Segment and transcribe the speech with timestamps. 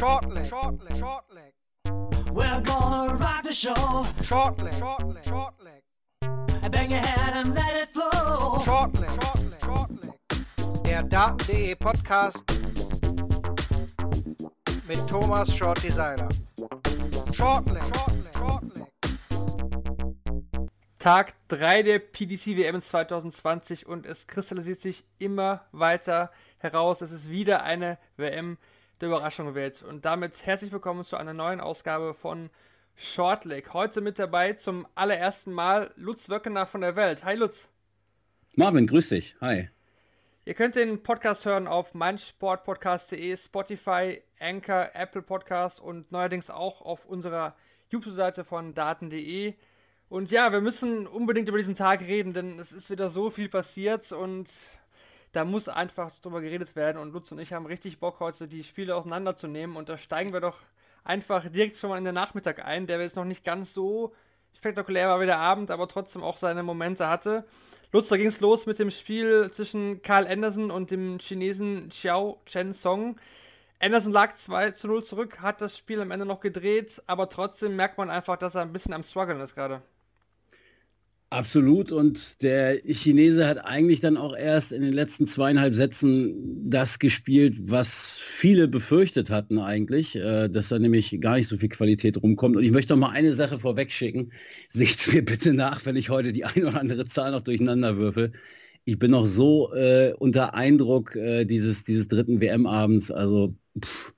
[0.00, 0.48] Shortleg.
[0.48, 0.96] Shortleg.
[0.98, 1.52] Shortleg.
[2.32, 3.74] We're gonna rock the show.
[4.22, 4.72] Shortleg.
[4.80, 5.22] Shortleg.
[5.24, 6.70] Shortleg.
[6.72, 8.62] Bang your head and let it flow.
[8.64, 9.10] Shortleg.
[9.20, 9.60] Shortleg.
[9.60, 10.84] Shortleg.
[10.84, 12.42] Der Daten.de Podcast
[14.88, 16.30] mit Thomas Shorty Seiler.
[17.34, 17.82] Shortleg.
[17.94, 18.34] Shortleg.
[18.34, 18.86] Shortleg.
[20.98, 27.02] Tag 3 der PDC WM 2020 und es kristallisiert sich immer weiter heraus.
[27.02, 28.56] Es ist wieder eine WM
[29.00, 29.82] der Überraschung wird.
[29.82, 32.50] Und damit herzlich willkommen zu einer neuen Ausgabe von
[32.96, 33.72] Shortleg.
[33.72, 37.24] Heute mit dabei zum allerersten Mal Lutz Wöckener von der Welt.
[37.24, 37.68] Hi Lutz.
[38.56, 39.36] Marvin, grüß dich.
[39.40, 39.70] Hi.
[40.44, 47.06] Ihr könnt den Podcast hören auf meinsportpodcast.de, Spotify, Anchor, Apple Podcast und neuerdings auch auf
[47.06, 47.54] unserer
[47.88, 49.54] YouTube-Seite von daten.de.
[50.08, 53.48] Und ja, wir müssen unbedingt über diesen Tag reden, denn es ist wieder so viel
[53.48, 54.48] passiert und
[55.32, 56.98] da muss einfach drüber geredet werden.
[56.98, 59.76] Und Lutz und ich haben richtig Bock, heute die Spiele auseinanderzunehmen.
[59.76, 60.58] Und da steigen wir doch
[61.04, 64.12] einfach direkt schon mal in den Nachmittag ein, der jetzt noch nicht ganz so
[64.56, 67.44] spektakulär war wie der Abend, aber trotzdem auch seine Momente hatte.
[67.92, 72.40] Lutz, da ging es los mit dem Spiel zwischen Karl Anderson und dem Chinesen Xiao
[72.46, 73.16] Chen Song.
[73.80, 77.76] Anderson lag 2 zu 0 zurück, hat das Spiel am Ende noch gedreht, aber trotzdem
[77.76, 79.82] merkt man einfach, dass er ein bisschen am struggeln ist gerade.
[81.32, 81.92] Absolut.
[81.92, 87.56] Und der Chinese hat eigentlich dann auch erst in den letzten zweieinhalb Sätzen das gespielt,
[87.70, 92.56] was viele befürchtet hatten eigentlich, äh, dass da nämlich gar nicht so viel Qualität rumkommt.
[92.56, 94.32] Und ich möchte noch mal eine Sache vorwegschicken.
[94.70, 98.32] Seht mir bitte nach, wenn ich heute die eine oder andere Zahl noch durcheinander würfel.
[98.84, 103.12] Ich bin noch so äh, unter Eindruck äh, dieses, dieses dritten WM-Abends.
[103.12, 104.14] Also, pff,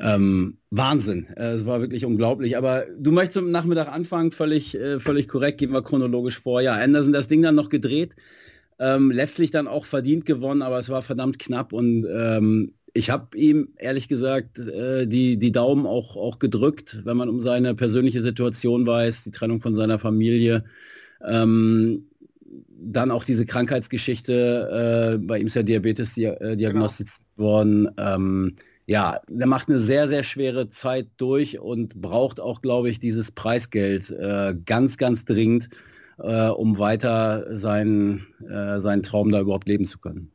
[0.00, 1.26] ähm, Wahnsinn.
[1.36, 2.56] Äh, es war wirklich unglaublich.
[2.56, 6.60] Aber du möchtest am Nachmittag anfangen, völlig, äh, völlig korrekt, gehen wir chronologisch vor.
[6.60, 8.16] Ja, Anderson das Ding dann noch gedreht.
[8.78, 13.36] Ähm, letztlich dann auch verdient gewonnen, aber es war verdammt knapp und ähm, ich habe
[13.36, 18.20] ihm ehrlich gesagt äh, die, die Daumen auch, auch gedrückt, wenn man um seine persönliche
[18.20, 20.64] Situation weiß, die Trennung von seiner Familie.
[21.22, 22.06] Ähm,
[22.82, 27.48] dann auch diese Krankheitsgeschichte, äh, bei ihm ist ja Diabetes dia äh, diagnostiziert genau.
[27.48, 27.90] worden.
[28.90, 33.30] Ja, der macht eine sehr, sehr schwere Zeit durch und braucht auch, glaube ich, dieses
[33.30, 35.68] Preisgeld äh, ganz, ganz dringend,
[36.18, 40.32] äh, um weiter seinen, äh, seinen Traum da überhaupt leben zu können.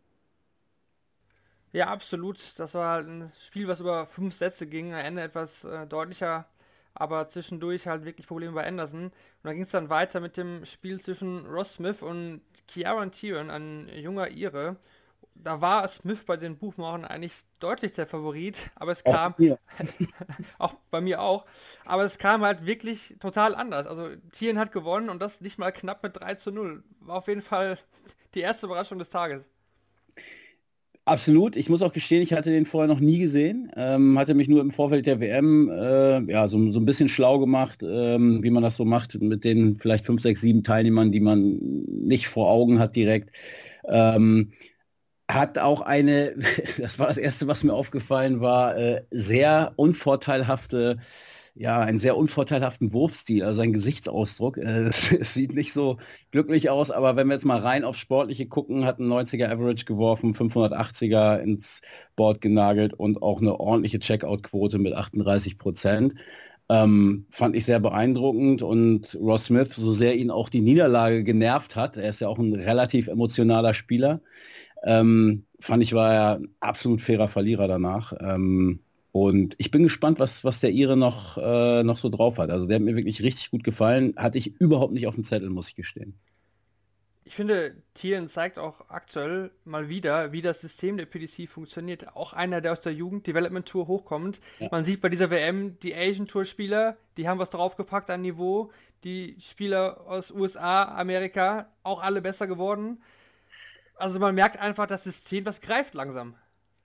[1.74, 2.58] Ja, absolut.
[2.58, 6.48] Das war ein Spiel, was über fünf Sätze ging, am Ende etwas äh, deutlicher,
[6.94, 9.08] aber zwischendurch halt wirklich Probleme bei Anderson.
[9.08, 9.14] Und
[9.44, 12.40] dann ging es dann weiter mit dem Spiel zwischen Ross Smith und
[12.70, 14.78] Kieran Tieran, ein junger Ire
[15.36, 19.58] da war Smith bei den Buchmachern eigentlich deutlich der Favorit, aber es kam, auch,
[20.58, 21.46] auch, bei mir auch,
[21.86, 23.86] aber es kam halt wirklich total anders.
[23.88, 26.84] Also Thielen hat gewonnen und das nicht mal knapp mit 3 zu 0.
[27.02, 27.78] War auf jeden Fall
[28.34, 29.50] die erste Überraschung des Tages.
[31.08, 31.56] Absolut.
[31.56, 33.72] Ich muss auch gestehen, ich hatte den vorher noch nie gesehen.
[33.76, 37.38] Ähm, hatte mich nur im Vorfeld der WM äh, ja, so, so ein bisschen schlau
[37.38, 41.20] gemacht, ähm, wie man das so macht mit den vielleicht fünf, sechs, sieben Teilnehmern, die
[41.20, 43.30] man nicht vor Augen hat direkt.
[43.88, 44.52] Ähm,
[45.30, 46.36] hat auch eine,
[46.78, 50.98] das war das Erste, was mir aufgefallen war, äh, sehr unvorteilhafte,
[51.56, 54.58] ja, einen sehr unvorteilhaften Wurfstil, also sein Gesichtsausdruck.
[54.58, 55.98] Äh, es, es, sieht nicht so
[56.32, 59.86] glücklich aus, aber wenn wir jetzt mal rein auf Sportliche gucken, hat ein 90er Average
[59.86, 61.82] geworfen, 580er ins
[62.16, 66.16] Board genagelt und auch eine ordentliche Checkout-Quote mit 38 Prozent.
[66.68, 71.76] Ähm, fand ich sehr beeindruckend und Ross Smith, so sehr ihn auch die Niederlage genervt
[71.76, 74.22] hat, er ist ja auch ein relativ emotionaler Spieler,
[74.86, 78.14] ähm, fand ich, war er ein absolut fairer Verlierer danach.
[78.20, 78.80] Ähm,
[79.12, 82.52] und ich bin gespannt, was, was der Ire noch, äh, noch so drauf hat.
[82.52, 84.14] Also der hat mir wirklich richtig gut gefallen.
[84.16, 86.20] Hatte ich überhaupt nicht auf dem Zettel, muss ich gestehen.
[87.24, 92.16] Ich finde, Thielen zeigt auch aktuell mal wieder, wie das System der PDC funktioniert.
[92.16, 94.40] Auch einer, der aus der Jugend Development Tour hochkommt.
[94.60, 94.68] Ja.
[94.70, 98.70] Man sieht bei dieser WM, die Asian Tour Spieler, die haben was draufgepackt an Niveau.
[99.04, 103.00] Die Spieler aus USA, Amerika, auch alle besser geworden
[103.96, 106.36] also man merkt einfach, das System, das greift langsam.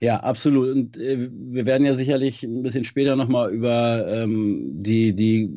[0.03, 0.69] Ja, absolut.
[0.75, 5.47] Und äh, wir werden ja sicherlich ein bisschen später nochmal über ähm, die, die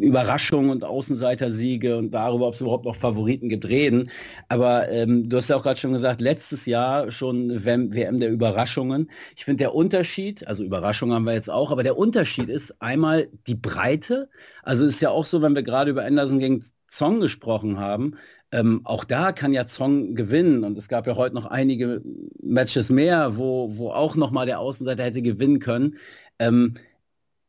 [0.00, 4.08] Überraschung und Außenseitersiege und darüber, ob es überhaupt noch Favoriten gibt, reden.
[4.48, 8.30] Aber ähm, du hast ja auch gerade schon gesagt, letztes Jahr schon WM, WM der
[8.30, 9.10] Überraschungen.
[9.36, 13.28] Ich finde der Unterschied, also Überraschungen haben wir jetzt auch, aber der Unterschied ist einmal
[13.48, 14.28] die Breite.
[14.62, 16.62] Also ist ja auch so, wenn wir gerade über Anderson gegen
[16.96, 18.14] Song gesprochen haben,
[18.52, 22.02] ähm, auch da kann ja Zong gewinnen und es gab ja heute noch einige
[22.40, 25.96] Matches mehr, wo, wo auch noch mal der Außenseiter hätte gewinnen können.
[26.38, 26.74] Ähm,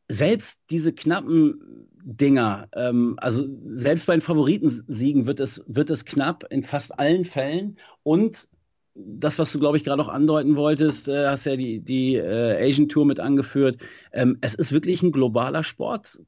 [0.08, 6.44] selbst diese knappen Dinger, ähm, also selbst bei den Favoritensiegen wird es, wird es knapp
[6.50, 8.48] in fast allen Fällen und
[8.94, 12.68] das, was du, glaube ich, gerade auch andeuten wolltest, äh, hast ja die, die äh,
[12.68, 13.76] Asian Tour mit angeführt.
[14.12, 16.18] Ähm, es ist wirklich ein globaler Sport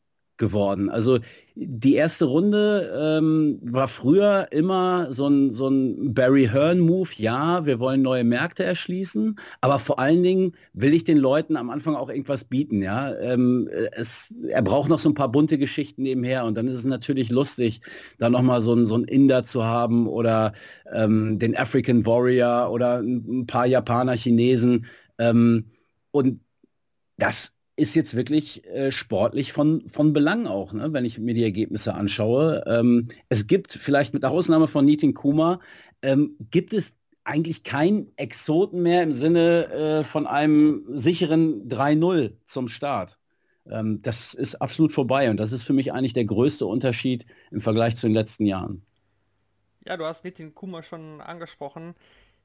[0.41, 0.91] geworden.
[0.91, 1.21] Also
[1.55, 7.11] die erste Runde ähm, war früher immer so ein, so ein Barry Hearn-Move.
[7.17, 11.71] Ja, wir wollen neue Märkte erschließen, aber vor allen Dingen will ich den Leuten am
[11.71, 12.83] Anfang auch irgendwas bieten.
[12.83, 16.77] Ja, ähm, es, er braucht noch so ein paar bunte Geschichten nebenher und dann ist
[16.77, 17.83] es natürlich lustig,
[18.19, 20.53] da nochmal so ein, so ein Inder zu haben oder
[20.93, 24.87] ähm, den African Warrior oder ein paar Japaner, Chinesen.
[25.19, 25.67] Ähm,
[26.11, 26.41] und
[27.19, 30.93] das ist jetzt wirklich äh, sportlich von, von Belang auch, ne?
[30.93, 32.63] wenn ich mir die Ergebnisse anschaue.
[32.67, 35.61] Ähm, es gibt vielleicht mit Ausnahme von Nitin Kuma,
[36.03, 36.95] ähm, gibt es
[37.25, 43.19] eigentlich keinen Exoten mehr im Sinne äh, von einem sicheren 3-0 zum Start.
[43.69, 47.61] Ähm, das ist absolut vorbei und das ist für mich eigentlich der größte Unterschied im
[47.61, 48.83] Vergleich zu den letzten Jahren.
[49.87, 51.95] Ja, du hast Nitin Kuma schon angesprochen.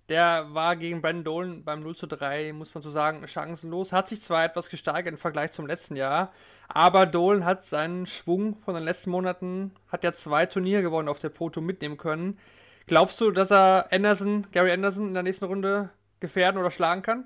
[0.09, 3.91] Der war gegen Brandon Dolan beim 0 zu 3, muss man so sagen, chancenlos.
[3.91, 6.31] Hat sich zwar etwas gesteigert im Vergleich zum letzten Jahr,
[6.67, 11.19] aber Dolan hat seinen Schwung von den letzten Monaten, hat ja zwei Turniere gewonnen auf
[11.19, 12.37] der Proto mitnehmen können.
[12.85, 17.25] Glaubst du, dass er Anderson, Gary Anderson in der nächsten Runde gefährden oder schlagen kann?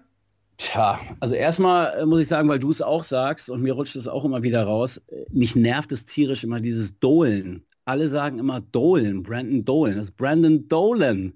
[0.58, 3.96] Tja, also erstmal äh, muss ich sagen, weil du es auch sagst und mir rutscht
[3.96, 7.64] es auch immer wieder raus, äh, mich nervt es tierisch immer dieses Dolan.
[7.86, 9.96] Alle sagen immer Dolan, Brandon Dolan.
[9.96, 11.34] Das ist Brandon Dolan.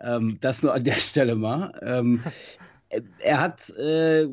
[0.00, 1.72] Ähm, das nur an der Stelle mal.
[1.82, 2.22] Ähm,
[3.20, 4.28] er hat äh,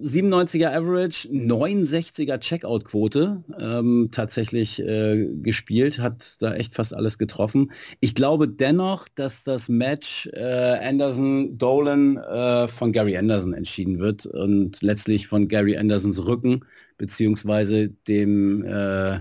[0.00, 7.72] 97er Average, 69er Checkout-Quote ähm, tatsächlich äh, gespielt, hat da echt fast alles getroffen.
[8.00, 14.80] Ich glaube dennoch, dass das Match äh, Anderson-Dolan äh, von Gary Anderson entschieden wird und
[14.82, 16.64] letztlich von Gary Andersons Rücken,
[16.96, 19.18] beziehungsweise dem äh,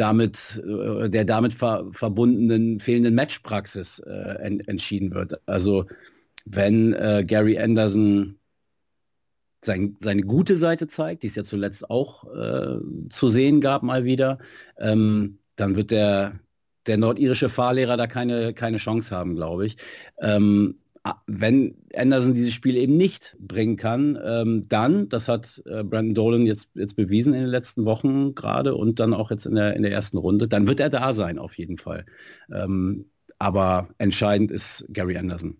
[0.00, 5.40] damit, äh, der damit ver verbundenen fehlenden Matchpraxis äh, en entschieden wird.
[5.46, 5.86] Also
[6.46, 8.38] wenn äh, Gary Anderson
[9.62, 12.78] sein, seine gute Seite zeigt, die es ja zuletzt auch äh,
[13.10, 14.38] zu sehen gab mal wieder,
[14.78, 16.40] ähm, dann wird der,
[16.86, 19.76] der nordirische Fahrlehrer da keine, keine Chance haben, glaube ich.
[20.18, 20.80] Ähm,
[21.26, 26.46] wenn Anderson dieses Spiel eben nicht bringen kann, ähm, dann, das hat äh, Brandon Dolan
[26.46, 29.82] jetzt, jetzt bewiesen in den letzten Wochen gerade und dann auch jetzt in der, in
[29.82, 32.04] der ersten Runde, dann wird er da sein auf jeden Fall.
[32.52, 35.56] Ähm, aber entscheidend ist Gary Anderson.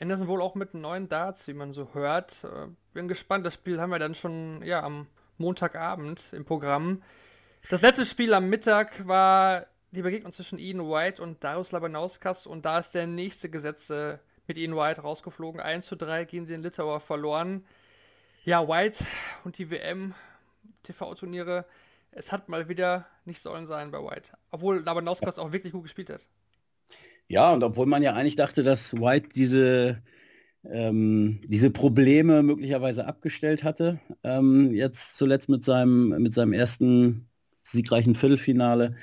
[0.00, 2.44] Anderson wohl auch mit neuen Darts, wie man so hört.
[2.44, 7.02] Äh, bin gespannt, das Spiel haben wir dann schon ja, am Montagabend im Programm.
[7.68, 12.64] Das letzte Spiel am Mittag war die Begegnung zwischen Ian White und Darius Labanauskas und
[12.64, 15.60] da ist der nächste Gesetze mit Ian White rausgeflogen.
[15.60, 17.64] 1 zu 3 gegen den Litauer verloren.
[18.44, 19.04] Ja, White
[19.44, 20.14] und die WM,
[20.82, 21.64] TV-Turniere,
[22.10, 24.32] es hat mal wieder nicht sollen sein bei White.
[24.50, 26.20] Obwohl Labanauskas auch wirklich gut gespielt hat.
[27.26, 30.02] Ja, und obwohl man ja eigentlich dachte, dass White diese,
[30.64, 37.28] ähm, diese Probleme möglicherweise abgestellt hatte, ähm, jetzt zuletzt mit seinem, mit seinem ersten
[37.64, 38.94] siegreichen Viertelfinale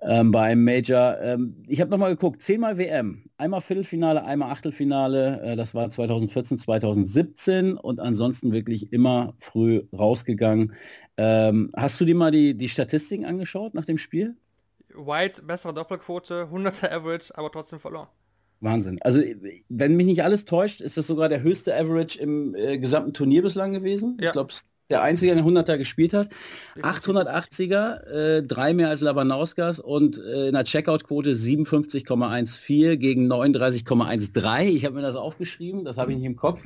[0.00, 1.18] ähm, bei einem Major.
[1.20, 6.58] Ähm, ich habe nochmal geguckt, zehnmal WM, einmal Viertelfinale, einmal Achtelfinale, äh, das war 2014,
[6.58, 10.74] 2017 und ansonsten wirklich immer früh rausgegangen.
[11.16, 14.36] Ähm, hast du dir mal die, die Statistiken angeschaut nach dem Spiel?
[14.94, 18.08] White, bessere Doppelquote, 100er Average, aber trotzdem verloren.
[18.60, 18.98] Wahnsinn.
[19.02, 19.20] Also,
[19.68, 23.42] wenn mich nicht alles täuscht, ist das sogar der höchste Average im äh, gesamten Turnier
[23.42, 24.16] bislang gewesen.
[24.18, 24.26] Ja.
[24.26, 24.54] Ich glaube,
[24.90, 26.28] der einzige, der 100er gespielt hat.
[26.80, 34.64] 880er, äh, drei mehr als Labanauskas und äh, in der Checkout-Quote 57,14 gegen 39,13.
[34.66, 36.64] Ich habe mir das aufgeschrieben, das habe ich nicht im Kopf.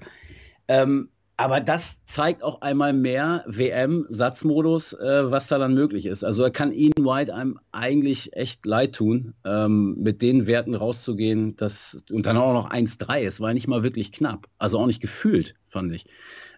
[0.69, 1.09] Ähm,
[1.41, 6.23] aber das zeigt auch einmal mehr WM-Satzmodus, äh, was da dann möglich ist.
[6.23, 11.57] Also er kann Ian White einem eigentlich echt leid tun, ähm, mit den Werten rauszugehen.
[11.57, 13.21] Das, und dann auch noch 1-3.
[13.25, 14.49] Es war nicht mal wirklich knapp.
[14.59, 16.05] Also auch nicht gefühlt, fand ich.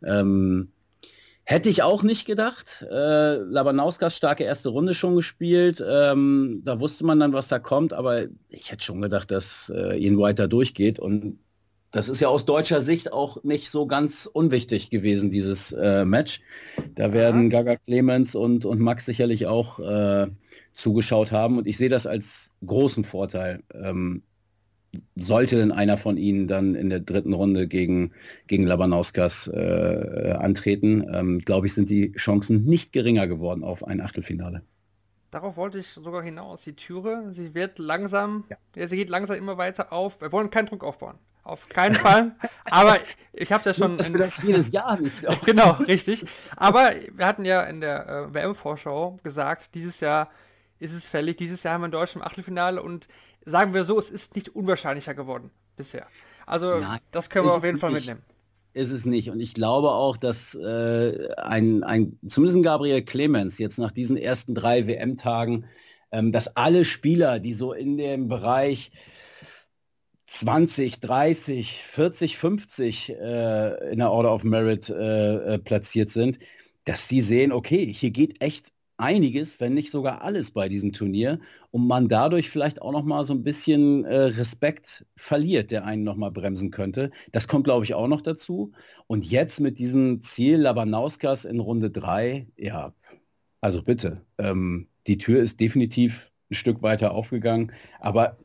[0.04, 0.71] Ähm,
[1.44, 2.86] Hätte ich auch nicht gedacht.
[2.88, 5.84] Äh, Labanauskas starke erste Runde schon gespielt.
[5.86, 9.98] Ähm, da wusste man dann, was da kommt, aber ich hätte schon gedacht, dass äh,
[9.98, 11.00] Ian White da durchgeht.
[11.00, 11.38] Und
[11.90, 16.40] das ist ja aus deutscher Sicht auch nicht so ganz unwichtig gewesen, dieses äh, Match.
[16.94, 20.28] Da werden Gaga Clemens und, und Max sicherlich auch äh,
[20.72, 21.58] zugeschaut haben.
[21.58, 23.64] Und ich sehe das als großen Vorteil.
[23.74, 24.22] Ähm,
[25.14, 28.12] sollte denn einer von ihnen dann in der dritten Runde gegen,
[28.46, 34.00] gegen Labanauskas äh, antreten, ähm, glaube ich, sind die Chancen nicht geringer geworden auf ein
[34.00, 34.62] Achtelfinale.
[35.30, 36.62] Darauf wollte ich sogar hinaus.
[36.62, 38.56] Die Türe, sie wird langsam, ja.
[38.76, 40.20] ja sie geht langsam immer weiter auf.
[40.20, 41.14] Wir wollen keinen Druck aufbauen.
[41.42, 42.36] Auf keinen Fall.
[42.64, 42.98] Aber
[43.32, 43.96] ich habe ja schon.
[43.96, 45.24] Dass wir das jedes Jahr nicht.
[45.46, 46.26] genau, richtig.
[46.56, 50.28] Aber wir hatten ja in der äh, WM-Vorschau gesagt, dieses Jahr
[50.82, 51.36] ist es fällig.
[51.36, 53.08] Dieses Jahr haben wir in Deutschland im Achtelfinale und
[53.44, 55.50] sagen wir so, es ist nicht unwahrscheinlicher geworden.
[55.76, 56.06] bisher.
[56.46, 58.06] Also Nein, das können wir auf jeden Fall nicht.
[58.06, 58.22] mitnehmen.
[58.74, 59.30] Ist es nicht.
[59.30, 64.16] Und ich glaube auch, dass äh, ein, ein, zumindest ein Gabriel Clemens jetzt nach diesen
[64.16, 65.66] ersten drei WM-Tagen,
[66.10, 68.90] ähm, dass alle Spieler, die so in dem Bereich
[70.26, 76.38] 20, 30, 40, 50 äh, in der Order of Merit äh, äh, platziert sind,
[76.84, 81.40] dass die sehen, okay, hier geht echt einiges, wenn nicht sogar alles bei diesem Turnier
[81.70, 86.04] und man dadurch vielleicht auch noch mal so ein bisschen äh, Respekt verliert, der einen
[86.04, 87.10] noch mal bremsen könnte.
[87.32, 88.72] Das kommt, glaube ich, auch noch dazu.
[89.08, 92.94] Und jetzt mit diesem Ziel Labanauskas in Runde 3, ja,
[93.60, 98.38] also bitte, ähm, die Tür ist definitiv ein Stück weiter aufgegangen, aber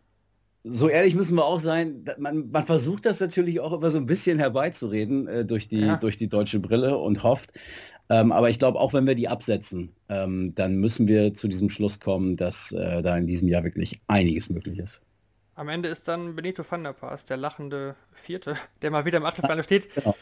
[0.63, 4.05] so ehrlich müssen wir auch sein, man, man versucht das natürlich auch immer so ein
[4.05, 5.95] bisschen herbeizureden äh, durch, die, Ja.
[5.95, 7.51] durch die deutsche Brille und hofft.
[8.09, 11.69] Ähm, aber ich glaube, auch wenn wir die absetzen, ähm, dann müssen wir zu diesem
[11.69, 15.01] Schluss kommen, dass äh, da in diesem Jahr wirklich einiges möglich ist.
[15.55, 19.25] Am Ende ist dann Benito van der Paas, der lachende Vierte, der mal wieder im
[19.25, 19.93] Achtelfinale steht.
[19.95, 20.15] Genau.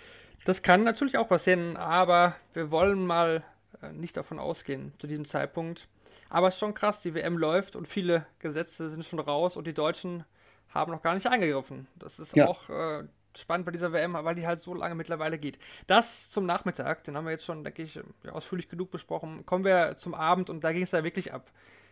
[0.45, 3.43] Das kann natürlich auch passieren, aber wir wollen mal
[3.81, 5.87] äh, nicht davon ausgehen zu diesem Zeitpunkt.
[6.29, 9.67] Aber es ist schon krass, die WM läuft und viele Gesetze sind schon raus und
[9.67, 10.23] die Deutschen
[10.69, 11.87] haben noch gar nicht eingegriffen.
[11.95, 12.47] Das ist Ja.
[12.47, 13.03] auch äh,
[13.37, 15.57] spannend bei dieser WM, weil die halt so lange mittlerweile geht.
[15.87, 17.99] Das zum Nachmittag, den haben wir jetzt schon, denke ich,
[18.31, 19.45] ausführlich genug besprochen.
[19.45, 21.51] Kommen wir zum Abend und da ging es ja wirklich ab.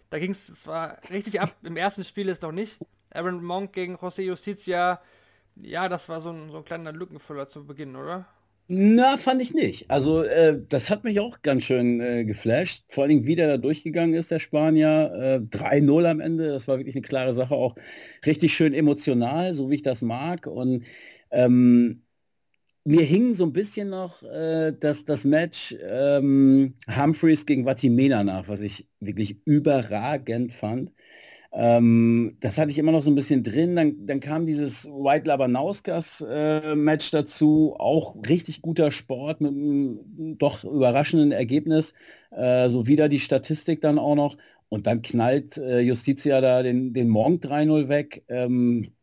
[0.10, 2.78] Da ging es zwar richtig ab, im ersten Spiel ist noch nicht.
[3.12, 5.02] Aaron Monk gegen José Justicia,
[5.56, 8.28] ja, das war so ein, so ein kleiner Lückenfüller zu Beginn, oder?
[8.70, 9.92] Na, fand ich nicht.
[9.92, 12.86] Also äh, das hat mich auch ganz schön äh, geflasht.
[12.88, 15.42] Vor Dingen, wie der da durchgegangen ist, der Spanier.
[15.52, 17.54] Äh, 3-0 am Ende, das war wirklich eine klare Sache.
[17.56, 17.76] Auch
[18.26, 20.48] richtig schön emotional, so wie ich das mag.
[20.48, 20.86] Und
[21.34, 22.04] ähm,
[22.86, 28.48] mir hing so ein bisschen noch äh, das, das Match ähm, Humphreys gegen Vatimena nach,
[28.48, 30.92] was ich wirklich überragend fand.
[31.54, 33.76] Ähm, das hatte ich immer noch so ein bisschen drin.
[33.76, 37.76] Dann, dann kam dieses White Labanauskas-Match dazu.
[37.78, 41.94] Auch richtig guter Sport mit einem doch überraschenden Ergebnis.
[42.32, 44.36] Äh, so wieder die Statistik dann auch noch.
[44.70, 48.24] Und dann knallt äh, Justitia da den, den Monk 3-0 weg.
[48.30, 48.94] Ähm,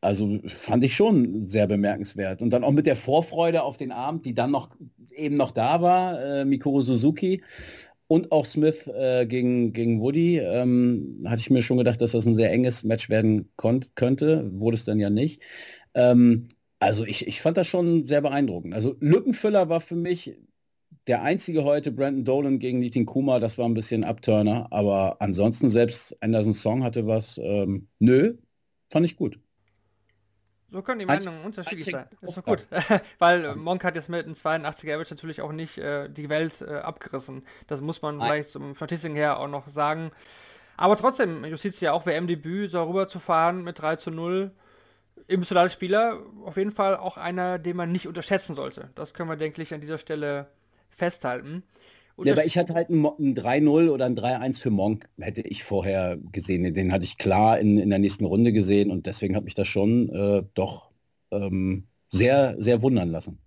[0.00, 2.40] also fand ich schon sehr bemerkenswert.
[2.42, 4.70] Und dann auch mit der Vorfreude auf den Abend, die dann noch
[5.14, 7.42] eben noch da war, äh, Mikuru Suzuki
[8.06, 12.26] und auch Smith äh, gegen, gegen Woody, ähm, hatte ich mir schon gedacht, dass das
[12.26, 13.52] ein sehr enges Match werden
[13.94, 14.50] könnte.
[14.52, 15.42] Wurde es dann ja nicht.
[15.94, 16.48] Ähm,
[16.80, 18.74] also ich, ich fand das schon sehr beeindruckend.
[18.74, 20.36] Also Lückenfüller war für mich
[21.06, 24.68] der einzige heute, Brandon Dolan gegen Nitin Kuma, das war ein bisschen Abturner.
[24.72, 27.38] Aber ansonsten selbst Anderson Song hatte was.
[27.42, 28.34] Ähm, nö,
[28.90, 29.38] fand ich gut.
[30.70, 32.06] So können die Meinungen unterschiedlich sein.
[32.20, 32.66] Ist doch gut.
[33.18, 36.60] Weil äh, Monk hat jetzt mit einem 82er Average natürlich auch nicht äh, die Welt
[36.60, 37.44] äh, abgerissen.
[37.66, 38.26] Das muss man Nein.
[38.26, 40.12] vielleicht zum Statistiken her auch noch sagen.
[40.76, 44.50] Aber trotzdem, Justitia auch WM-Debüt, so rüber zu fahren mit 3 zu 0.
[45.28, 48.90] Emotionale Spieler, auf jeden Fall auch einer, den man nicht unterschätzen sollte.
[48.94, 50.48] Das können wir, denke ich, an dieser Stelle
[50.88, 51.62] festhalten.
[52.18, 55.64] Ja, aber ich hatte halt ein, ein 3-0 oder ein 3-1 für Monk, hätte ich
[55.64, 56.74] vorher gesehen.
[56.74, 59.68] Den hatte ich klar in, in der nächsten Runde gesehen und deswegen hat mich das
[59.68, 60.90] schon äh, doch
[61.30, 63.38] ähm, sehr, sehr wundern lassen.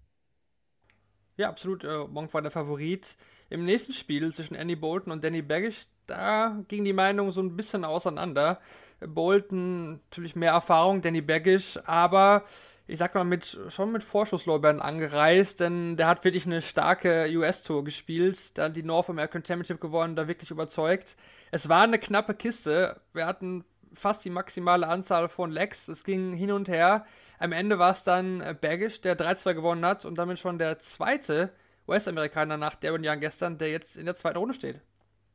[1.38, 1.84] Ja, absolut.
[1.84, 3.15] Äh, Monk war der Favorit.
[3.50, 7.55] Im nächsten Spiel zwischen Andy Bolton und Danny Baggish, da ging die Meinung so ein
[7.55, 8.60] bisschen auseinander.
[9.05, 12.46] Bolton natürlich mehr Erfahrung, Danny Baggish, aber
[12.87, 17.83] ich sag mal mit schon mit Vorschusslorbeeren angereist, denn der hat wirklich eine starke US-Tour
[17.83, 21.15] gespielt, dann die North American Championship gewonnen, da wirklich überzeugt.
[21.51, 22.99] Es war eine knappe Kiste.
[23.13, 23.63] Wir hatten
[23.93, 25.87] fast die maximale Anzahl von Legs.
[25.87, 27.05] Es ging hin und her.
[27.39, 30.79] Am Ende war es dann äh, Baggish, der 3-2 gewonnen hat und damit schon der
[30.79, 31.51] zweite
[31.87, 34.81] US-Amerikaner nach Darren Young gestern, der jetzt in der zweiten Runde steht.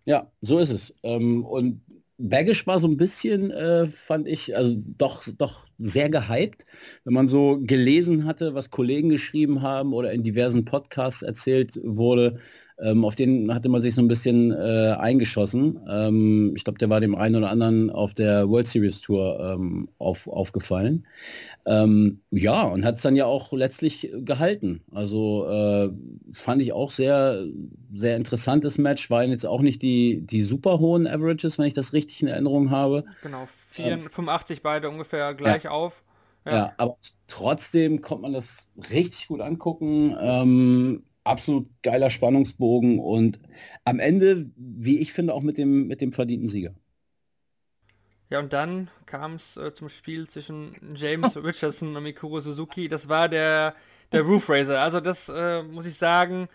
[0.05, 0.95] Ja, so ist es.
[1.03, 1.83] Ähm, und
[2.21, 6.65] Baggish war so ein bisschen, äh, fand ich, also doch, doch sehr gehypt,
[7.05, 12.41] wenn man so gelesen hatte, was Kollegen geschrieben haben oder in diversen Podcasts erzählt wurde.
[12.81, 15.81] Ähm, auf den hatte man sich so ein bisschen äh, eingeschossen.
[15.89, 19.89] Ähm, ich glaube, der war dem einen oder anderen auf der World Series Tour ähm,
[19.99, 21.07] auf, aufgefallen.
[21.67, 24.83] Ähm, ja, und hat es dann ja auch letztlich gehalten.
[24.93, 25.91] Also äh,
[26.33, 27.45] fand ich auch sehr,
[27.95, 29.11] sehr interessantes Match.
[29.11, 32.71] Waren jetzt auch nicht die, die super hohen Averages, wenn ich das richtig in Erinnerung
[32.71, 33.05] habe.
[33.23, 36.03] Genau, 4, 85 beide ungefähr gleich auf.
[36.47, 36.73] Ja.
[36.79, 40.17] aber trotzdem konnte man das richtig gut angucken.
[40.19, 43.39] Ähm, absolut geiler Spannungsbogen und
[43.85, 46.75] am Ende, wie ich finde, auch mit dem, mit dem verdienten Sieger.
[48.31, 52.89] Ja, und dann kam es äh, zum Spiel zwischen James Richardson und Mikuru Suzuki.
[52.89, 53.75] Das war der,
[54.13, 54.81] der Roof Raiser.
[54.81, 56.49] Also das äh, muss ich sagen,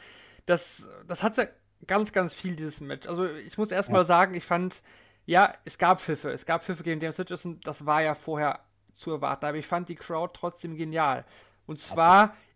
[0.45, 1.49] das, das hatte
[1.87, 3.07] ganz, ganz viel, dieses Match.
[3.07, 4.83] Also ich muss erstmal mal sagen, ich fand,
[5.25, 6.31] ja, es gab Pfiffe.
[6.31, 7.59] Es gab Pfiffe gegen James Richardson.
[7.63, 8.59] Das war ja vorher
[8.93, 11.25] zu erwarten, aber ich fand die Crowd trotzdem genial.
[11.65, 12.52] Und zwar Absolut.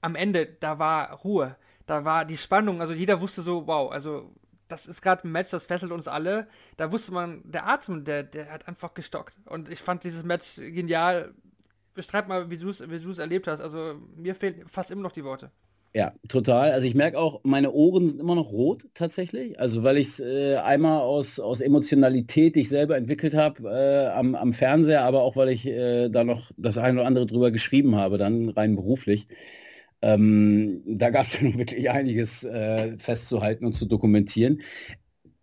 [0.00, 4.30] Am Ende, da war Ruhe, da war die Spannung, also jeder wusste so, wow, also
[4.68, 6.46] das ist gerade ein Match, das fesselt uns alle.
[6.76, 9.34] Da wusste man, der Atem, der, der hat einfach gestockt.
[9.46, 11.32] Und ich fand dieses Match genial.
[11.94, 13.60] Beschreib mal, wie du es wie erlebt hast.
[13.60, 15.50] Also mir fehlen fast immer noch die Worte.
[15.94, 16.72] Ja, total.
[16.72, 19.58] Also ich merke auch, meine Ohren sind immer noch rot tatsächlich.
[19.58, 24.06] Also weil ich es äh, einmal aus, aus Emotionalität, die ich selber entwickelt habe äh,
[24.08, 27.50] am, am Fernseher, aber auch weil ich äh, da noch das eine oder andere drüber
[27.50, 29.26] geschrieben habe, dann rein beruflich.
[30.02, 34.62] Ähm, da gab es wirklich einiges äh, festzuhalten und zu dokumentieren.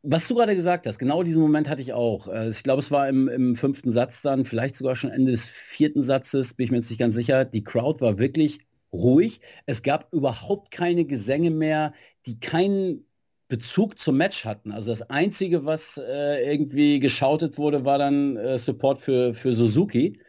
[0.07, 2.27] Was du gerade gesagt hast, genau diesen Moment hatte ich auch.
[2.27, 5.45] Äh, ich glaube, es war im, im, fünften Satz dann, vielleicht sogar schon Ende des
[5.45, 7.43] vierten Satzes, bin ich mir jetzt nicht ganz sicher.
[7.43, 8.59] Die Crowd war wirklich
[8.93, 9.41] ruhig.
[9.65, 11.93] Es gab überhaupt keine Gesänge mehr,
[12.25, 13.05] die keinen
[13.47, 14.71] Bezug zum Match hatten.
[14.71, 20.19] Also das Einzige, was äh, irgendwie geschautet wurde, war dann äh, Support für, für Suzuki.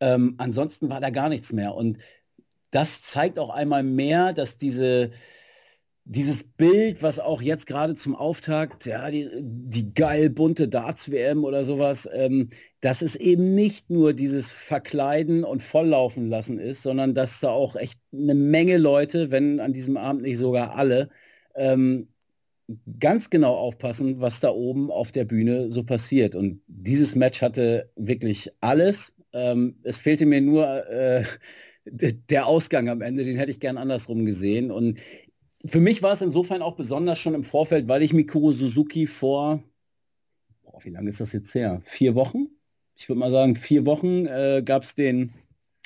[0.00, 1.74] Ähm, ansonsten war da gar nichts mehr.
[1.74, 1.98] Und
[2.72, 5.10] das zeigt auch einmal mehr, dass diese,
[6.04, 11.64] dieses Bild, was auch jetzt gerade zum Auftakt, ja, die, die geil bunte Darts-WM oder
[11.64, 12.48] sowas, ähm,
[12.80, 17.76] dass es eben nicht nur dieses Verkleiden und Volllaufen lassen ist, sondern dass da auch
[17.76, 21.10] echt eine Menge Leute, wenn an diesem Abend nicht sogar alle,
[21.54, 22.08] ähm,
[22.98, 26.34] ganz genau aufpassen, was da oben auf der Bühne so passiert.
[26.34, 29.14] Und dieses Match hatte wirklich alles.
[29.34, 31.24] Ähm, es fehlte mir nur äh,
[31.84, 34.70] der Ausgang am Ende, den hätte ich gern andersrum gesehen.
[34.70, 35.00] Und
[35.64, 39.62] für mich war es insofern auch besonders schon im Vorfeld, weil ich Mikuro Suzuki vor,
[40.62, 41.80] boah, wie lange ist das jetzt her?
[41.84, 42.48] Vier Wochen?
[42.96, 45.32] Ich würde mal sagen, vier Wochen äh, gab es den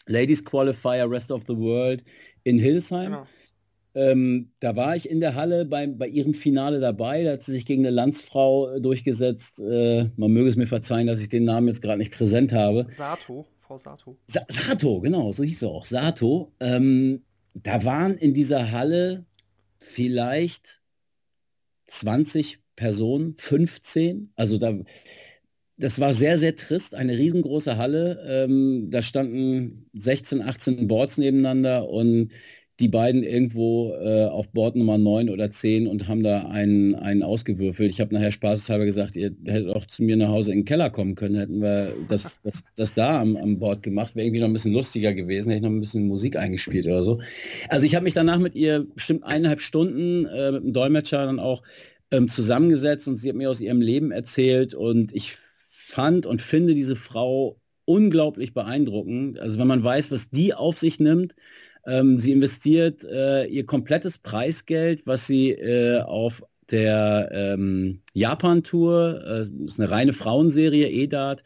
[0.06, 2.04] Ladies Qualifier Rest of the World
[2.44, 3.12] in Hildesheim.
[3.12, 3.26] Genau.
[3.94, 7.24] Ähm, da war ich in der Halle bei, bei ihrem Finale dabei.
[7.24, 9.58] Da hat sie sich gegen eine Landsfrau durchgesetzt.
[9.58, 12.86] Äh, man möge es mir verzeihen, dass ich den Namen jetzt gerade nicht präsent habe.
[12.90, 13.46] Sato.
[13.66, 14.16] Frau Sato.
[14.28, 15.86] Sa Sato, genau, so hieß er auch.
[15.86, 16.52] Sato.
[16.60, 19.24] Ähm, da waren in dieser Halle
[19.78, 20.80] vielleicht
[21.88, 24.32] 20 Personen, 15.
[24.36, 24.78] Also da,
[25.78, 26.94] das war sehr, sehr trist.
[26.94, 28.22] Eine riesengroße Halle.
[28.28, 32.32] Ähm, da standen 16, 18 Boards nebeneinander und
[32.78, 37.22] die beiden irgendwo äh, auf Bord Nummer 9 oder 10 und haben da einen, einen
[37.22, 37.90] ausgewürfelt.
[37.90, 40.90] Ich habe nachher spaßeshalber gesagt, ihr hättet auch zu mir nach Hause in den Keller
[40.90, 44.48] kommen können, hätten wir das, das, das da am, am Bord gemacht, wäre irgendwie noch
[44.48, 47.20] ein bisschen lustiger gewesen, hätte ich noch ein bisschen Musik eingespielt oder so.
[47.68, 51.40] Also ich habe mich danach mit ihr bestimmt eineinhalb Stunden äh, mit dem Dolmetscher dann
[51.40, 51.62] auch
[52.10, 56.74] ähm, zusammengesetzt und sie hat mir aus ihrem Leben erzählt und ich fand und finde
[56.74, 59.38] diese Frau unglaublich beeindruckend.
[59.38, 61.34] Also wenn man weiß, was die auf sich nimmt,
[61.86, 69.64] ähm, sie investiert äh, ihr komplettes Preisgeld, was sie äh, auf der ähm, Japan-Tour, äh,
[69.64, 71.42] ist eine reine Frauenserie, EDAT,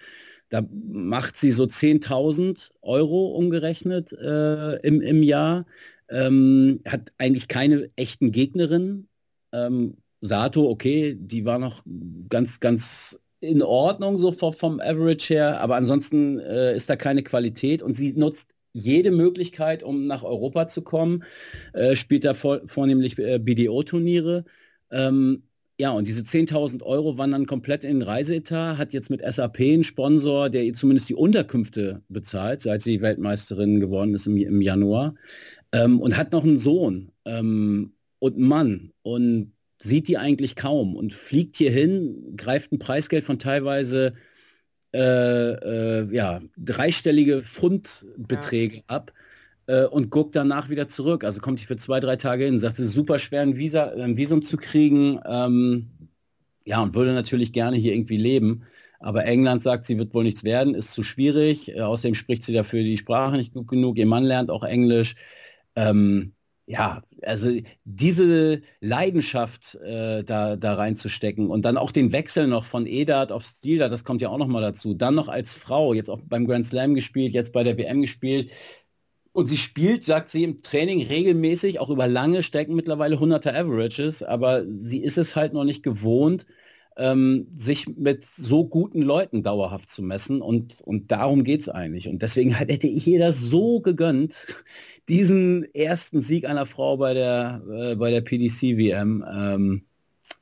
[0.48, 5.66] da macht sie so 10.000 Euro umgerechnet äh, im, im Jahr,
[6.09, 9.09] ähm, hat eigentlich keine echten Gegnerinnen.
[9.53, 11.83] Ähm, Sato, okay, die war noch
[12.29, 17.83] ganz, ganz in Ordnung so vom, Average her, aber ansonsten äh, ist da keine Qualität
[17.83, 21.25] und sie nutzt jede Möglichkeit, um nach Europa zu kommen,
[21.73, 24.45] äh, spielt da vor, vornehmlich äh, BDO-Turniere.
[24.91, 25.43] Ähm,
[25.81, 29.83] ja, und diese 10.000 Euro wandern komplett in den Reiseetat, hat jetzt mit SAP einen
[29.83, 35.15] Sponsor, der ihr zumindest die Unterkünfte bezahlt, seit sie Weltmeisterin geworden ist im, im Januar,
[35.73, 39.53] ähm, und hat noch einen Sohn ähm, und einen Mann und
[39.83, 44.13] sieht die eigentlich kaum und fliegt hier hin, greift ein Preisgeld von teilweise
[44.92, 44.98] äh,
[46.00, 48.83] äh, ja, dreistellige Pfundbeträge ja.
[48.88, 49.12] ab
[49.66, 51.24] äh, und guckt danach wieder zurück.
[51.24, 53.90] Also kommt die für zwei, drei Tage hin, sagt, es ist super schwer, ein, Visa,
[53.90, 55.20] ein Visum zu kriegen.
[55.24, 55.90] Ähm,
[56.66, 58.64] ja, und würde natürlich gerne hier irgendwie leben.
[58.98, 61.74] Aber England sagt, sie wird wohl nichts werden, ist zu schwierig.
[61.74, 63.96] Äh, außerdem spricht sie dafür die Sprache nicht gut genug.
[63.96, 65.14] Ihr Mann lernt auch Englisch.
[65.76, 66.35] Ähm,
[66.71, 67.51] ja, also
[67.85, 73.43] diese Leidenschaft äh, da, da reinzustecken und dann auch den Wechsel noch von Edat auf
[73.43, 74.95] Stilda, das kommt ja auch noch mal dazu.
[74.95, 78.53] Dann noch als Frau, jetzt auch beim Grand Slam gespielt, jetzt bei der WM gespielt.
[79.33, 84.23] Und sie spielt, sagt sie im Training regelmäßig, auch über lange Strecken mittlerweile 100er Averages,
[84.23, 86.47] aber sie ist es halt noch nicht gewohnt,
[86.96, 90.42] ähm, sich mit so guten Leuten dauerhaft zu messen.
[90.42, 92.09] Und, und darum geht es eigentlich.
[92.09, 94.62] Und deswegen hätte ich das so gegönnt,
[95.09, 99.24] diesen ersten Sieg einer Frau bei der, äh, bei der PDC-WM.
[99.31, 99.83] Ähm,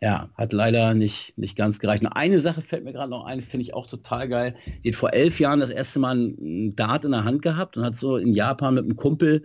[0.01, 2.03] ja, hat leider nicht, nicht ganz gereicht.
[2.03, 4.55] Nur eine Sache fällt mir gerade noch ein, finde ich auch total geil.
[4.85, 7.85] Die hat vor elf Jahren das erste Mal ein Dart in der Hand gehabt und
[7.85, 9.45] hat so in Japan mit einem Kumpel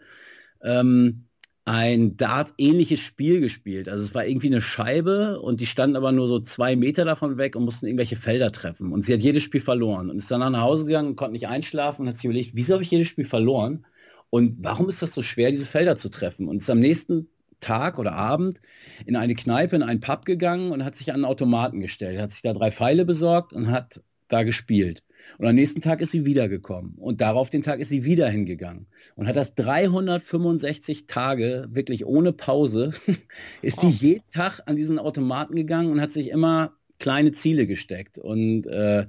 [0.62, 1.26] ähm,
[1.66, 3.88] ein Dart-ähnliches Spiel gespielt.
[3.88, 7.38] Also es war irgendwie eine Scheibe und die standen aber nur so zwei Meter davon
[7.38, 8.92] weg und mussten irgendwelche Felder treffen.
[8.92, 11.48] Und sie hat jedes Spiel verloren und ist dann nach Hause gegangen und konnte nicht
[11.48, 13.86] einschlafen und hat sich überlegt, wieso habe ich jedes Spiel verloren?
[14.30, 16.50] Und warum ist das so schwer, diese Felder zu treffen?
[16.50, 17.30] Und ist am nächsten
[17.62, 18.60] Tag oder Abend
[19.06, 22.32] in eine Kneipe, in einen Pub gegangen und hat sich an einen Automaten gestellt, hat
[22.32, 25.04] sich da drei Pfeile besorgt und hat da gespielt.
[25.38, 26.96] Und am nächsten Tag ist sie wiedergekommen.
[26.96, 28.88] Und darauf den Tag ist sie wieder hingegangen.
[29.16, 32.92] Und hat das 365 Tage, wirklich ohne Pause,
[33.62, 33.88] ist oh.
[33.88, 38.18] die jeden Tag an diesen Automaten gegangen und hat sich immer kleine Ziele gesteckt.
[38.18, 39.08] Und äh,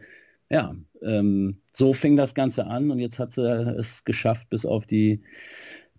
[0.50, 2.90] ja, ähm, so fing das Ganze an.
[2.90, 3.42] Und jetzt hat sie
[3.78, 5.22] es geschafft bis auf die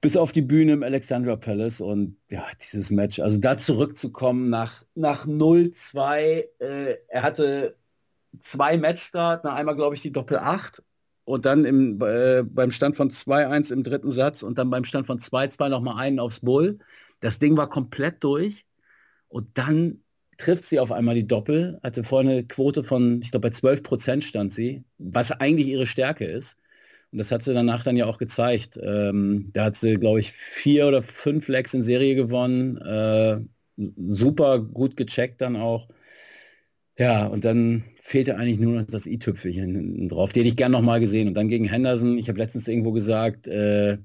[0.01, 4.83] bis auf die Bühne im Alexandra Palace und ja, dieses Match, also da zurückzukommen nach,
[4.93, 7.75] nach 0-2, äh, er hatte
[8.41, 10.83] zwei Matchstarts, einmal glaube ich die Doppel 8
[11.25, 15.07] und dann im, äh, beim Stand von 2-1 im dritten Satz und dann beim Stand
[15.07, 16.79] von 2-2 nochmal einen aufs Bull.
[17.19, 18.65] Das Ding war komplett durch
[19.27, 20.01] und dann
[20.37, 23.83] trifft sie auf einmal die Doppel, hatte vorne eine Quote von, ich glaube bei 12
[23.83, 26.57] Prozent stand sie, was eigentlich ihre Stärke ist.
[27.11, 28.77] Und das hat sie danach dann ja auch gezeigt.
[28.81, 32.77] Ähm, da hat sie, glaube ich, vier oder fünf Legs in Serie gewonnen.
[32.77, 33.39] Äh,
[34.07, 35.87] super gut gecheckt dann auch.
[36.97, 40.31] Ja, und dann fehlte eigentlich nur noch das i-Tüpfelchen drauf.
[40.31, 41.27] Die hätte ich gern nochmal gesehen.
[41.27, 43.97] Und dann gegen Henderson, ich habe letztens irgendwo gesagt, äh,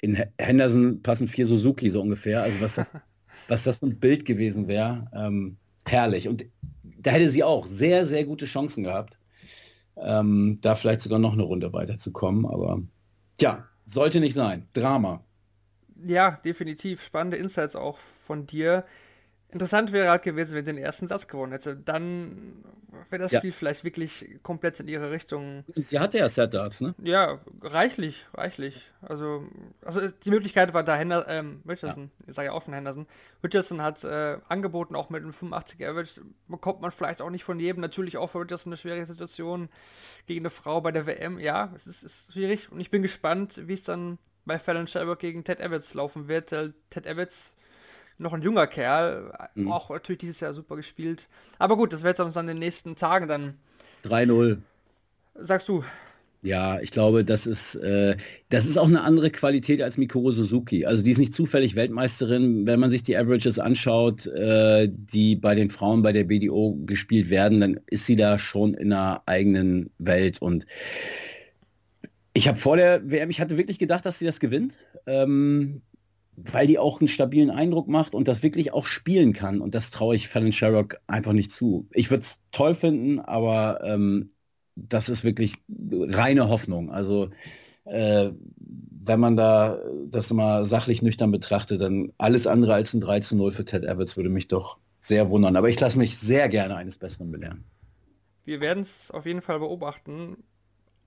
[0.00, 2.42] in Henderson passen vier Suzuki so ungefähr.
[2.42, 2.86] Also was das,
[3.48, 5.10] was das für ein Bild gewesen wäre.
[5.14, 6.28] Ähm, herrlich.
[6.28, 6.46] Und
[6.82, 9.18] da hätte sie auch sehr, sehr gute Chancen gehabt,
[9.96, 12.46] ähm, da vielleicht sogar noch eine Runde weiterzukommen.
[12.46, 12.82] Aber
[13.38, 14.68] tja, sollte nicht sein.
[14.74, 15.24] Drama.
[16.02, 17.02] Ja, definitiv.
[17.02, 18.84] Spannende Insights auch von dir.
[19.54, 21.76] Interessant wäre halt gewesen, wenn sie den ersten Satz gewonnen hätte.
[21.76, 22.64] Dann
[23.08, 23.38] wäre das ja.
[23.38, 25.62] Spiel vielleicht wirklich komplett in ihre Richtung.
[25.76, 26.96] Sie hatte ja Setups, ne?
[26.98, 28.90] Ja, reichlich, reichlich.
[29.00, 29.46] Also,
[29.84, 32.26] also die Möglichkeit war da Henderson, ähm, Richardson, ja.
[32.28, 33.06] ich sage ja auch schon Henderson.
[33.44, 37.60] Richardson hat äh, angeboten, auch mit einem 85 Average bekommt man vielleicht auch nicht von
[37.60, 37.80] jedem.
[37.80, 39.68] Natürlich auch für Richardson eine schwierige Situation
[40.26, 41.38] gegen eine Frau bei der WM.
[41.38, 45.18] Ja, es ist, ist schwierig und ich bin gespannt, wie es dann bei Fallon Shelburne
[45.18, 46.48] gegen Ted Evans laufen wird.
[46.48, 47.54] Ted Evans
[48.18, 49.70] noch ein junger Kerl, mhm.
[49.70, 51.28] auch natürlich dieses Jahr super gespielt.
[51.58, 53.54] Aber gut, das wird uns dann in den nächsten Tagen dann.
[54.04, 54.58] 3-0.
[55.34, 55.84] Sagst du?
[56.44, 58.16] Ja, ich glaube, das ist, äh,
[58.50, 60.84] das ist auch eine andere Qualität als Mikoro Suzuki.
[60.84, 62.66] Also die ist nicht zufällig Weltmeisterin.
[62.66, 67.30] Wenn man sich die Averages anschaut, äh, die bei den Frauen bei der BDO gespielt
[67.30, 70.42] werden, dann ist sie da schon in einer eigenen Welt.
[70.42, 70.66] Und
[72.34, 74.74] ich habe vor der WM, ich hatte wirklich gedacht, dass sie das gewinnt.
[75.06, 75.80] Ähm,
[76.36, 79.60] weil die auch einen stabilen Eindruck macht und das wirklich auch spielen kann.
[79.60, 81.88] Und das traue ich Fallon Sherrock einfach nicht zu.
[81.92, 84.30] Ich würde es toll finden, aber ähm,
[84.76, 86.90] das ist wirklich reine Hoffnung.
[86.90, 87.30] Also
[87.84, 93.20] äh, wenn man da das mal sachlich nüchtern betrachtet, dann alles andere als ein 3
[93.20, 95.56] zu 0 für Ted Evans würde mich doch sehr wundern.
[95.56, 97.64] Aber ich lasse mich sehr gerne eines Besseren belehren.
[98.44, 100.38] Wir werden es auf jeden Fall beobachten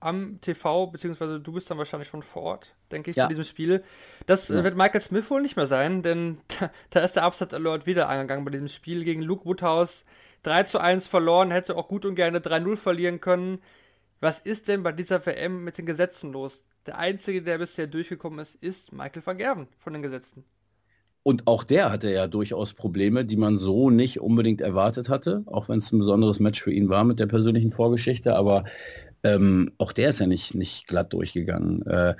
[0.00, 3.24] am TV, beziehungsweise du bist dann wahrscheinlich schon vor Ort, denke ich, ja.
[3.24, 3.82] zu diesem Spiel.
[4.26, 4.62] Das ja.
[4.62, 8.08] wird Michael Smith wohl nicht mehr sein, denn da, da ist der Upset Alert wieder
[8.08, 10.04] angegangen bei diesem Spiel gegen Luke Woodhouse.
[10.42, 13.58] 3 zu 1 verloren, hätte auch gut und gerne 3-0 verlieren können.
[14.20, 16.64] Was ist denn bei dieser WM mit den Gesetzen los?
[16.86, 20.44] Der Einzige, der bisher durchgekommen ist, ist Michael van Gerven von den Gesetzen.
[21.22, 25.68] Und auch der hatte ja durchaus Probleme, die man so nicht unbedingt erwartet hatte, auch
[25.68, 28.34] wenn es ein besonderes Match für ihn war mit der persönlichen Vorgeschichte.
[28.34, 28.64] Aber
[29.22, 31.82] ähm, auch der ist ja nicht, nicht glatt durchgegangen.
[31.86, 32.14] Äh,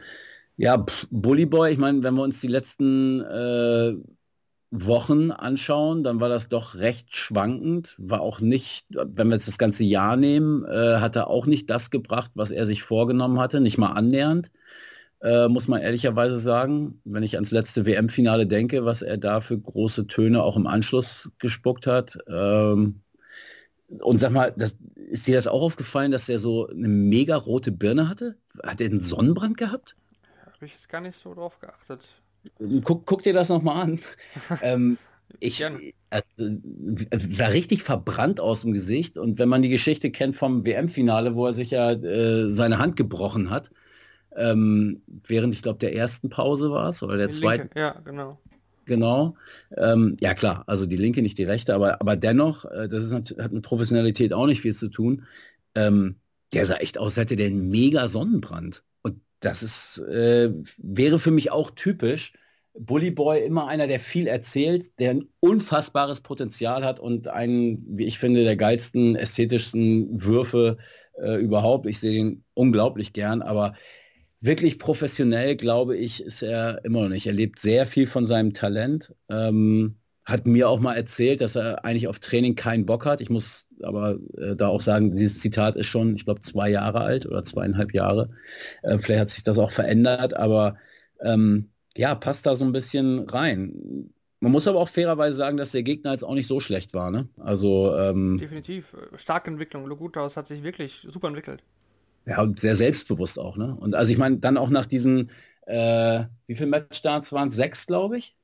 [0.57, 3.95] ja, Bully Boy, ich meine, wenn wir uns die letzten äh,
[4.71, 7.95] Wochen anschauen, dann war das doch recht schwankend.
[7.99, 11.71] War auch nicht, wenn wir jetzt das ganze Jahr nehmen, äh, hat er auch nicht
[11.71, 14.51] das gebracht, was er sich vorgenommen hatte, nicht mal annähernd.
[15.21, 19.59] Äh, muss man ehrlicherweise sagen, wenn ich ans letzte WM-Finale denke, was er da für
[19.59, 22.19] große Töne auch im Anschluss gespuckt hat.
[22.29, 23.03] Ähm,
[23.89, 27.73] und sag mal, das, ist dir das auch aufgefallen, dass er so eine mega rote
[27.73, 28.37] Birne hatte?
[28.63, 29.97] Hat er einen Sonnenbrand gehabt?
[30.45, 32.01] Habe ich jetzt gar nicht so drauf geachtet.
[32.85, 34.01] Guck, guck dir das nochmal an.
[34.63, 34.99] ähm,
[35.41, 35.65] ich
[36.11, 36.31] also,
[37.17, 39.19] sah richtig verbrannt aus dem Gesicht.
[39.19, 42.97] Und wenn man die Geschichte kennt vom WM-Finale, wo er sich ja äh, seine Hand
[42.97, 43.71] gebrochen hat,
[44.37, 47.63] ähm, während ich glaube der ersten Pause war es oder der die zweiten.
[47.63, 48.39] Linke, ja, genau.
[48.89, 49.37] Genau.
[49.77, 53.37] Ähm, ja klar, also die linke, nicht die rechte, aber, aber dennoch, äh, das ist,
[53.39, 55.27] hat mit Professionalität auch nicht viel zu tun.
[55.75, 56.17] Ähm,
[56.55, 58.83] der sah echt aus, als hätte der einen mega Sonnenbrand.
[59.03, 62.33] Und das ist, äh, wäre für mich auch typisch.
[62.79, 68.07] Bully Boy immer einer, der viel erzählt, der ein unfassbares Potenzial hat und einen, wie
[68.07, 70.79] ich finde, der geilsten, ästhetischsten Würfe
[71.21, 71.87] äh, überhaupt.
[71.87, 73.75] Ich sehe ihn unglaublich gern, aber
[74.41, 77.27] wirklich professionell, glaube ich, ist er immer noch nicht.
[77.27, 79.15] Er lebt sehr viel von seinem Talent.
[79.29, 83.21] Ähm, hat mir auch mal erzählt, dass er eigentlich auf Training keinen Bock hat.
[83.23, 87.01] Ich muss aber äh, da auch sagen, dieses Zitat ist schon, ich glaube, zwei Jahre
[87.01, 88.29] alt oder zweieinhalb Jahre.
[88.83, 90.77] Äh, vielleicht hat sich das auch verändert, aber
[91.21, 94.13] ähm, ja, passt da so ein bisschen rein.
[94.41, 97.11] Man muss aber auch fairerweise sagen, dass der Gegner jetzt auch nicht so schlecht war.
[97.11, 97.29] Ne?
[97.39, 98.95] Also ähm, Definitiv.
[99.17, 99.87] Starke Entwicklung.
[99.87, 101.65] Logutaus hat sich wirklich super entwickelt.
[102.29, 103.57] Ja, und sehr selbstbewusst auch.
[103.57, 103.75] Ne?
[103.81, 105.31] Und also ich meine, dann auch nach diesen,
[105.67, 107.57] äh, wie viele Matchstarts waren es?
[107.57, 108.37] Sechs, glaube ich?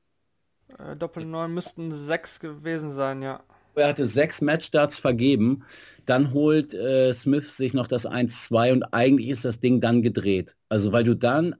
[0.79, 3.43] Äh, Doppel 9 müssten sechs gewesen sein, ja.
[3.75, 5.63] Er hatte sechs Matchstarts vergeben.
[6.07, 10.55] Dann holt äh, Smith sich noch das 1-2 und eigentlich ist das Ding dann gedreht.
[10.69, 11.55] Also weil du dann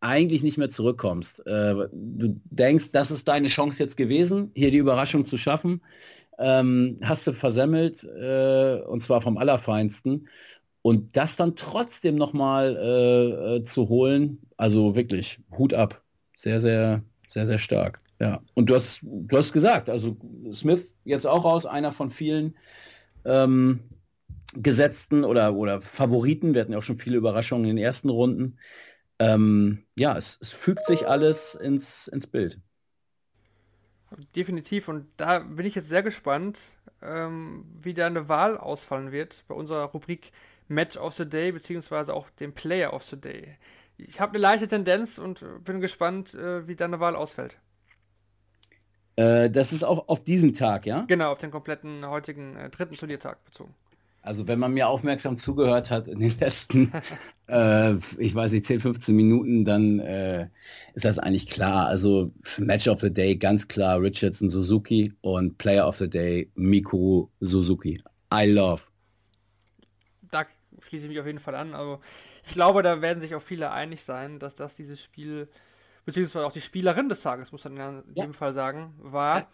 [0.00, 1.46] eigentlich nicht mehr zurückkommst.
[1.46, 5.82] Äh, du denkst, das ist deine Chance jetzt gewesen, hier die Überraschung zu schaffen.
[6.38, 10.28] Ähm, hast du versemmelt äh, und zwar vom Allerfeinsten.
[10.86, 16.00] Und das dann trotzdem nochmal äh, äh, zu holen, also wirklich, Hut ab.
[16.36, 18.00] Sehr, sehr, sehr, sehr stark.
[18.20, 18.40] Ja.
[18.54, 20.16] Und du hast, du hast gesagt, also
[20.52, 22.54] Smith jetzt auch raus, einer von vielen
[23.24, 23.80] ähm,
[24.54, 26.54] Gesetzten oder, oder Favoriten.
[26.54, 28.56] Wir hatten ja auch schon viele Überraschungen in den ersten Runden.
[29.18, 32.60] Ähm, ja, es, es, fügt sich alles ins, ins Bild.
[34.36, 34.86] Definitiv.
[34.86, 36.60] Und da bin ich jetzt sehr gespannt,
[37.02, 40.30] ähm, wie da eine Wahl ausfallen wird bei unserer Rubrik
[40.68, 43.56] Match of the Day, beziehungsweise auch dem Player of the Day.
[43.98, 47.56] Ich habe eine leichte Tendenz und bin gespannt, äh, wie deine Wahl ausfällt.
[49.16, 51.04] Äh, das ist auch auf diesen Tag, ja?
[51.08, 53.74] Genau, auf den kompletten heutigen äh, dritten Turniertag bezogen.
[54.20, 56.92] Also wenn man mir aufmerksam zugehört hat in den letzten,
[57.48, 60.48] äh, ich weiß nicht, 10, 15 Minuten, dann äh,
[60.94, 61.86] ist das eigentlich klar.
[61.86, 67.28] Also Match of the Day ganz klar Richardson Suzuki und Player of the Day Miku
[67.40, 68.02] Suzuki.
[68.34, 68.82] I love
[70.80, 71.74] schließe ich mich auf jeden Fall an.
[71.74, 72.00] Also
[72.44, 75.48] ich glaube, da werden sich auch viele einig sein, dass das dieses Spiel,
[76.04, 78.24] beziehungsweise auch die Spielerin des Tages, muss man in ja.
[78.24, 79.40] dem Fall sagen, war.
[79.40, 79.48] Ja.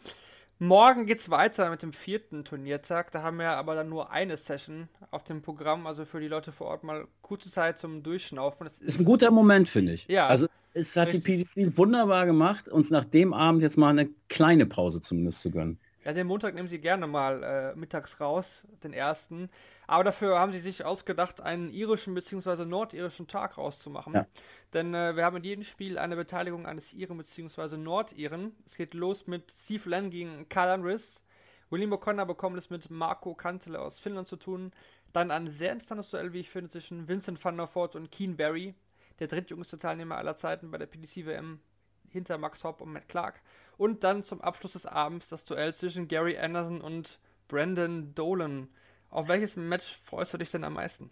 [0.58, 3.11] Morgen es weiter mit dem vierten Turniertag.
[3.11, 5.88] Da haben wir aber dann nur eine Session auf dem Programm.
[5.88, 8.64] Also für die Leute vor Ort mal kurze Zeit zum Durchschnaufen.
[8.64, 10.06] Das ist, ist ein guter Moment, finde ich.
[10.06, 10.28] Ja.
[10.28, 11.24] Also es hat richtig.
[11.54, 15.50] die PDC wunderbar gemacht, uns nach dem Abend jetzt mal eine kleine Pause zumindest zu
[15.50, 15.80] gönnen.
[16.05, 19.49] Ja, den Montag nehmen sie gerne mal äh, mittags raus, den ersten.
[19.87, 22.65] Aber dafür haben sie sich ausgedacht, einen irischen bzw.
[22.65, 24.15] nordirischen Tag rauszumachen.
[24.15, 24.27] Ja.
[24.73, 27.77] Denn äh, wir haben in jedem Spiel eine Beteiligung eines Iren bzw.
[27.77, 28.57] Nordiren.
[28.67, 31.23] Es geht los mit Steve Len gegen Karl Andris.
[31.71, 34.73] William O'Connor bekommt es mit Marco Kantele aus Finnland zu tun.
[35.12, 38.37] Dann ein sehr interessantes Duell, wie ich finde, zwischen Vincent van der Voort und Keen
[38.37, 38.75] Barry,
[39.21, 41.61] der drittjüngste Teilnehmer aller Zeiten bei der PDC-WM
[42.12, 43.40] hinter Max Hopp und Matt Clark.
[43.77, 48.68] Und dann zum Abschluss des Abends das Duell zwischen Gary Anderson und Brandon Dolan.
[49.11, 51.11] Auf welches Match freust du dich denn am meisten?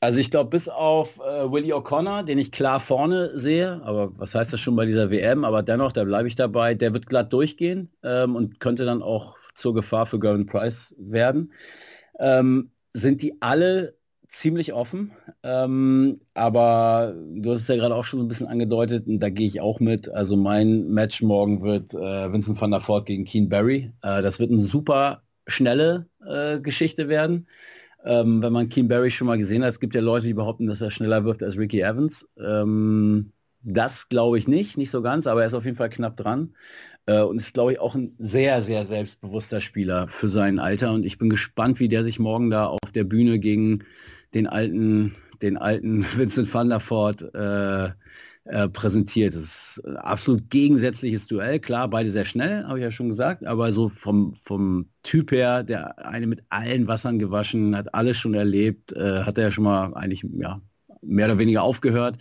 [0.00, 4.34] Also ich glaube, bis auf äh, Willie O'Connor, den ich klar vorne sehe, aber was
[4.34, 7.32] heißt das schon bei dieser WM, aber dennoch, da bleibe ich dabei, der wird glatt
[7.32, 11.52] durchgehen ähm, und könnte dann auch zur Gefahr für Gavin Price werden.
[12.20, 13.97] Ähm, sind die alle
[14.28, 15.12] ziemlich offen,
[15.42, 19.30] ähm, aber du hast es ja gerade auch schon so ein bisschen angedeutet und da
[19.30, 20.08] gehe ich auch mit.
[20.10, 23.92] Also mein Match morgen wird äh, Vincent van der Voort gegen Keen Barry.
[24.02, 27.48] Äh, das wird eine super schnelle äh, Geschichte werden.
[28.04, 30.66] Ähm, wenn man Keen Barry schon mal gesehen hat, es gibt ja Leute, die behaupten,
[30.66, 32.28] dass er schneller wirft als Ricky Evans.
[32.38, 36.16] Ähm, das glaube ich nicht, nicht so ganz, aber er ist auf jeden Fall knapp
[36.16, 36.54] dran.
[37.06, 40.92] Äh, und ist, glaube ich, auch ein sehr, sehr selbstbewusster Spieler für sein Alter.
[40.92, 43.84] Und ich bin gespannt, wie der sich morgen da auf der Bühne gegen
[44.34, 47.90] den alten, den alten Vincent van der Voort äh,
[48.48, 49.34] äh, präsentiert.
[49.34, 51.60] Das ist ein absolut gegensätzliches Duell.
[51.60, 55.62] Klar, beide sehr schnell, habe ich ja schon gesagt, aber so vom, vom Typ her,
[55.62, 59.64] der eine mit allen Wassern gewaschen, hat alles schon erlebt, äh, hat er ja schon
[59.64, 60.62] mal eigentlich ja,
[61.02, 62.18] mehr oder weniger aufgehört,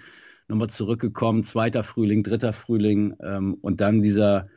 [0.49, 4.47] nochmal zurückgekommen, zweiter Frühling, dritter Frühling ähm, und dann dieser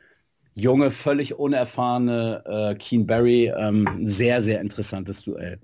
[0.53, 5.57] junge, völlig unerfahrene äh, Keen Barry, ähm, sehr, sehr interessantes Duell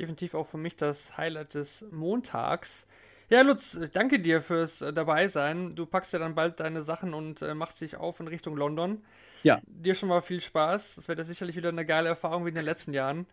[0.00, 2.86] definitiv auch für mich das Highlight des Montags.
[3.28, 5.76] Ja, Lutz, danke dir fürs äh, Dabeisein.
[5.76, 9.02] Du packst ja dann bald deine Sachen und äh, machst dich auf in Richtung London.
[9.42, 9.60] Ja.
[9.66, 10.96] Dir schon mal viel Spaß.
[10.96, 13.26] Das wird ja sicherlich wieder eine geile Erfahrung wie in den letzten Jahren.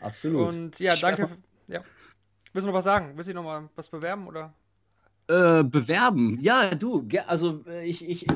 [0.00, 0.48] Absolut.
[0.48, 1.28] Und ja, danke.
[1.68, 1.82] Ja.
[2.52, 3.12] Willst du noch was sagen?
[3.14, 4.54] Willst du noch mal was bewerben oder?
[5.28, 6.38] Äh, bewerben?
[6.40, 8.26] Ja, du, also äh, ich, ich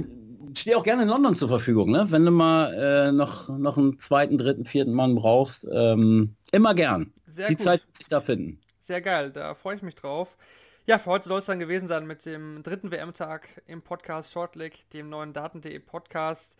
[0.54, 2.06] stehe auch gerne in London zur Verfügung, ne?
[2.10, 7.12] Wenn du mal äh, noch, noch einen zweiten, dritten, vierten Mann brauchst, ähm, immer gern.
[7.26, 7.62] Sehr Die gut.
[7.62, 8.60] Zeit wird sich da finden.
[8.80, 10.36] Sehr geil, da freue ich mich drauf.
[10.86, 14.88] Ja, für heute soll es dann gewesen sein mit dem dritten WM-Tag im Podcast Shortleg,
[14.90, 16.54] dem neuen Daten.de Podcast.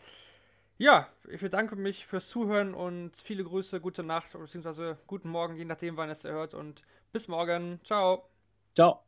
[0.77, 4.93] Ja, ich bedanke mich fürs Zuhören und viele Grüße, gute Nacht bzw.
[5.07, 7.79] guten Morgen, je nachdem, wann es ihr hört und bis morgen.
[7.83, 8.29] Ciao.
[8.75, 9.03] Ciao.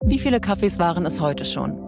[0.00, 1.87] Wie viele Kaffees waren es heute schon?